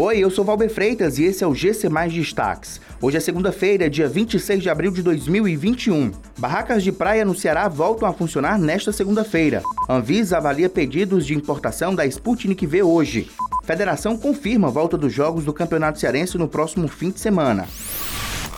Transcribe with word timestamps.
Oi, 0.00 0.18
eu 0.18 0.30
sou 0.30 0.44
Valber 0.44 0.70
Freitas 0.70 1.18
e 1.18 1.24
esse 1.24 1.42
é 1.42 1.46
o 1.46 1.52
GC 1.52 1.88
Mais 1.88 2.12
Destaques. 2.12 2.80
Hoje 3.02 3.16
é 3.16 3.20
segunda-feira, 3.20 3.90
dia 3.90 4.08
26 4.08 4.62
de 4.62 4.70
abril 4.70 4.92
de 4.92 5.02
2021. 5.02 6.12
Barracas 6.38 6.84
de 6.84 6.92
praia 6.92 7.24
no 7.24 7.34
Ceará 7.34 7.66
voltam 7.66 8.08
a 8.08 8.12
funcionar 8.12 8.60
nesta 8.60 8.92
segunda-feira. 8.92 9.60
Anvisa 9.88 10.36
avalia 10.36 10.68
pedidos 10.68 11.26
de 11.26 11.34
importação 11.34 11.96
da 11.96 12.06
Sputnik 12.06 12.64
V 12.64 12.84
hoje. 12.84 13.28
Federação 13.64 14.16
confirma 14.16 14.68
a 14.68 14.70
volta 14.70 14.96
dos 14.96 15.12
jogos 15.12 15.44
do 15.44 15.52
Campeonato 15.52 15.98
Cearense 15.98 16.38
no 16.38 16.46
próximo 16.46 16.86
fim 16.86 17.10
de 17.10 17.18
semana. 17.18 17.66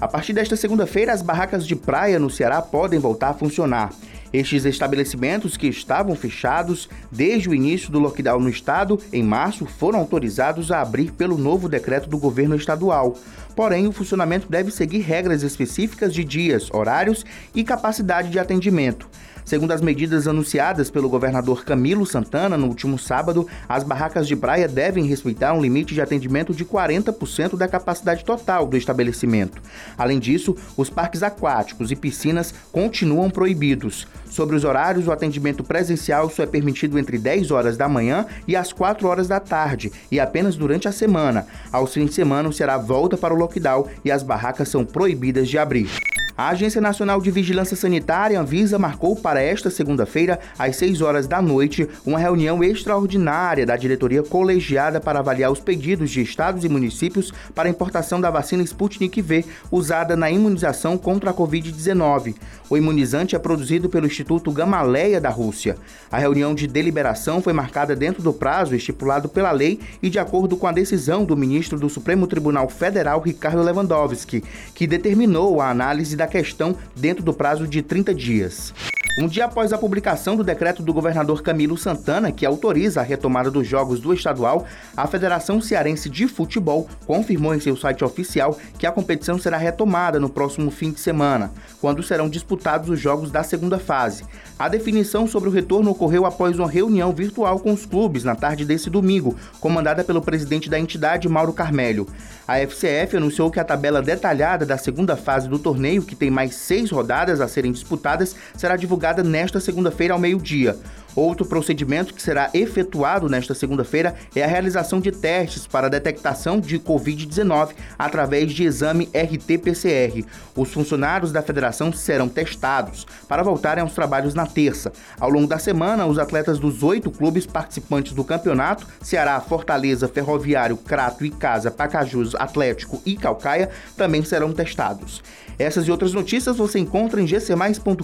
A 0.00 0.08
partir 0.08 0.32
desta 0.32 0.56
segunda-feira, 0.56 1.12
as 1.12 1.20
barracas 1.20 1.66
de 1.66 1.76
praia 1.76 2.18
no 2.18 2.30
Ceará 2.30 2.62
podem 2.62 2.98
voltar 2.98 3.28
a 3.28 3.34
funcionar. 3.34 3.92
Estes 4.36 4.66
estabelecimentos 4.66 5.56
que 5.56 5.66
estavam 5.66 6.14
fechados 6.14 6.90
desde 7.10 7.48
o 7.48 7.54
início 7.54 7.90
do 7.90 7.98
lockdown 7.98 8.38
no 8.38 8.50
estado, 8.50 9.00
em 9.10 9.22
março, 9.22 9.64
foram 9.64 9.98
autorizados 9.98 10.70
a 10.70 10.82
abrir 10.82 11.10
pelo 11.10 11.38
novo 11.38 11.70
decreto 11.70 12.06
do 12.06 12.18
governo 12.18 12.54
estadual. 12.54 13.16
Porém, 13.54 13.86
o 13.86 13.92
funcionamento 13.92 14.46
deve 14.46 14.70
seguir 14.70 14.98
regras 14.98 15.42
específicas 15.42 16.12
de 16.12 16.22
dias, 16.22 16.68
horários 16.70 17.24
e 17.54 17.64
capacidade 17.64 18.28
de 18.28 18.38
atendimento. 18.38 19.08
Segundo 19.46 19.70
as 19.70 19.80
medidas 19.80 20.26
anunciadas 20.26 20.90
pelo 20.90 21.08
governador 21.08 21.64
Camilo 21.64 22.04
Santana 22.04 22.56
no 22.56 22.66
último 22.66 22.98
sábado, 22.98 23.46
as 23.68 23.84
barracas 23.84 24.26
de 24.26 24.34
praia 24.34 24.66
devem 24.66 25.06
respeitar 25.06 25.52
um 25.52 25.62
limite 25.62 25.94
de 25.94 26.00
atendimento 26.00 26.52
de 26.52 26.64
40% 26.64 27.56
da 27.56 27.68
capacidade 27.68 28.24
total 28.24 28.66
do 28.66 28.76
estabelecimento. 28.76 29.62
Além 29.96 30.18
disso, 30.18 30.56
os 30.76 30.90
parques 30.90 31.22
aquáticos 31.22 31.92
e 31.92 31.96
piscinas 31.96 32.52
continuam 32.72 33.30
proibidos. 33.30 34.08
Sobre 34.30 34.56
os 34.56 34.64
horários, 34.64 35.06
o 35.06 35.12
atendimento 35.12 35.62
presencial 35.62 36.28
só 36.28 36.42
é 36.42 36.46
permitido 36.46 36.98
entre 36.98 37.18
10 37.18 37.50
horas 37.50 37.76
da 37.76 37.88
manhã 37.88 38.26
e 38.46 38.56
as 38.56 38.72
4 38.72 39.06
horas 39.06 39.28
da 39.28 39.40
tarde, 39.40 39.92
e 40.10 40.20
apenas 40.20 40.56
durante 40.56 40.88
a 40.88 40.92
semana. 40.92 41.46
Aos 41.72 41.92
fins 41.94 42.06
de 42.06 42.14
semana 42.14 42.50
será 42.52 42.76
volta 42.76 43.16
para 43.16 43.34
o 43.34 43.36
lockdown 43.36 43.86
e 44.04 44.10
as 44.10 44.22
barracas 44.22 44.68
são 44.68 44.84
proibidas 44.84 45.48
de 45.48 45.58
abrir. 45.58 46.15
A 46.38 46.50
Agência 46.50 46.82
Nacional 46.82 47.18
de 47.18 47.30
Vigilância 47.30 47.74
Sanitária, 47.74 48.38
Anvisa, 48.38 48.78
marcou 48.78 49.16
para 49.16 49.40
esta 49.40 49.70
segunda-feira, 49.70 50.38
às 50.58 50.76
6 50.76 51.00
horas 51.00 51.26
da 51.26 51.40
noite, 51.40 51.88
uma 52.04 52.18
reunião 52.18 52.62
extraordinária 52.62 53.64
da 53.64 53.74
diretoria 53.74 54.22
colegiada 54.22 55.00
para 55.00 55.20
avaliar 55.20 55.50
os 55.50 55.60
pedidos 55.60 56.10
de 56.10 56.20
estados 56.20 56.62
e 56.62 56.68
municípios 56.68 57.32
para 57.54 57.68
a 57.68 57.70
importação 57.70 58.20
da 58.20 58.30
vacina 58.30 58.62
Sputnik 58.62 59.22
V, 59.22 59.46
usada 59.70 60.14
na 60.14 60.30
imunização 60.30 60.98
contra 60.98 61.30
a 61.30 61.34
Covid-19. 61.34 62.34
O 62.68 62.76
imunizante 62.76 63.34
é 63.34 63.38
produzido 63.38 63.88
pelo 63.88 64.06
Instituto 64.06 64.52
Gamaleya 64.52 65.18
da 65.18 65.30
Rússia. 65.30 65.78
A 66.12 66.18
reunião 66.18 66.54
de 66.54 66.66
deliberação 66.66 67.40
foi 67.40 67.54
marcada 67.54 67.96
dentro 67.96 68.22
do 68.22 68.34
prazo 68.34 68.74
estipulado 68.74 69.26
pela 69.26 69.52
lei 69.52 69.80
e 70.02 70.10
de 70.10 70.18
acordo 70.18 70.54
com 70.54 70.66
a 70.66 70.72
decisão 70.72 71.24
do 71.24 71.34
ministro 71.34 71.78
do 71.78 71.88
Supremo 71.88 72.26
Tribunal 72.26 72.68
Federal, 72.68 73.20
Ricardo 73.20 73.62
Lewandowski, 73.62 74.44
que 74.74 74.86
determinou 74.86 75.62
a 75.62 75.70
análise 75.70 76.14
da 76.14 76.25
questão 76.26 76.76
dentro 76.94 77.22
do 77.22 77.32
prazo 77.32 77.66
de 77.66 77.82
30 77.82 78.14
dias. 78.14 78.74
Um 79.18 79.26
dia 79.26 79.46
após 79.46 79.72
a 79.72 79.78
publicação 79.78 80.36
do 80.36 80.44
decreto 80.44 80.82
do 80.82 80.92
governador 80.92 81.40
Camilo 81.40 81.78
Santana, 81.78 82.30
que 82.30 82.44
autoriza 82.44 83.00
a 83.00 83.02
retomada 83.02 83.50
dos 83.50 83.66
jogos 83.66 83.98
do 83.98 84.12
estadual, 84.12 84.66
a 84.94 85.06
Federação 85.06 85.58
Cearense 85.58 86.10
de 86.10 86.28
Futebol 86.28 86.86
confirmou 87.06 87.54
em 87.54 87.60
seu 87.60 87.74
site 87.78 88.04
oficial 88.04 88.58
que 88.78 88.86
a 88.86 88.92
competição 88.92 89.38
será 89.38 89.56
retomada 89.56 90.20
no 90.20 90.28
próximo 90.28 90.70
fim 90.70 90.90
de 90.90 91.00
semana, 91.00 91.50
quando 91.80 92.02
serão 92.02 92.28
disputados 92.28 92.90
os 92.90 93.00
jogos 93.00 93.30
da 93.30 93.42
segunda 93.42 93.78
fase. 93.78 94.22
A 94.58 94.68
definição 94.68 95.26
sobre 95.26 95.48
o 95.48 95.52
retorno 95.52 95.92
ocorreu 95.92 96.26
após 96.26 96.58
uma 96.58 96.68
reunião 96.68 97.10
virtual 97.10 97.58
com 97.58 97.72
os 97.72 97.86
clubes 97.86 98.22
na 98.22 98.34
tarde 98.34 98.66
desse 98.66 98.90
domingo, 98.90 99.34
comandada 99.60 100.04
pelo 100.04 100.20
presidente 100.20 100.68
da 100.68 100.78
entidade, 100.78 101.26
Mauro 101.26 101.54
Carmelho. 101.54 102.06
A 102.46 102.58
FCF 102.58 103.16
anunciou 103.16 103.50
que 103.50 103.58
a 103.58 103.64
tabela 103.64 104.02
detalhada 104.02 104.66
da 104.66 104.76
segunda 104.76 105.16
fase 105.16 105.48
do 105.48 105.58
torneio, 105.58 106.02
que 106.02 106.14
tem 106.14 106.30
mais 106.30 106.54
seis 106.54 106.90
rodadas 106.90 107.40
a 107.40 107.48
serem 107.48 107.72
disputadas, 107.72 108.36
será 108.54 108.76
divulgada 108.76 109.05
nesta 109.22 109.60
segunda-feira 109.60 110.14
ao 110.14 110.20
meio-dia. 110.20 110.76
Outro 111.16 111.46
procedimento 111.46 112.12
que 112.12 112.20
será 112.20 112.50
efetuado 112.52 113.26
nesta 113.26 113.54
segunda-feira 113.54 114.14
é 114.34 114.44
a 114.44 114.46
realização 114.46 115.00
de 115.00 115.10
testes 115.10 115.66
para 115.66 115.88
detectação 115.88 116.60
de 116.60 116.78
Covid-19 116.78 117.70
através 117.98 118.52
de 118.52 118.64
exame 118.64 119.08
RT-PCR. 119.14 120.26
Os 120.54 120.70
funcionários 120.70 121.32
da 121.32 121.40
federação 121.40 121.90
serão 121.90 122.28
testados 122.28 123.06
para 123.26 123.42
voltarem 123.42 123.80
aos 123.80 123.94
trabalhos 123.94 124.34
na 124.34 124.46
terça. 124.46 124.92
Ao 125.18 125.30
longo 125.30 125.46
da 125.46 125.58
semana, 125.58 126.04
os 126.04 126.18
atletas 126.18 126.58
dos 126.58 126.82
oito 126.82 127.10
clubes 127.10 127.46
participantes 127.46 128.12
do 128.12 128.22
campeonato 128.22 128.86
Ceará, 129.00 129.40
Fortaleza, 129.40 130.08
Ferroviário, 130.08 130.76
Crato, 130.76 131.24
Icasa, 131.24 131.70
Pacajus, 131.70 132.34
Atlético 132.34 133.00
e 133.06 133.16
Calcaia 133.16 133.70
também 133.96 134.22
serão 134.22 134.52
testados. 134.52 135.22
Essas 135.58 135.86
e 135.88 135.90
outras 135.90 136.12
notícias 136.12 136.58
você 136.58 136.78
encontra 136.78 137.22
em 137.22 137.24
gcmais.com.br. 137.24 138.02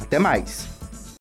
Até 0.00 0.18
mais! 0.18 0.79